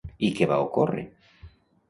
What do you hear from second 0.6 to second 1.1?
ocórrer?